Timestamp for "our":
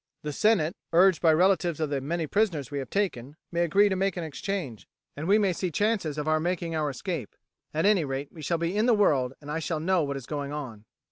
6.27-6.39, 6.75-6.89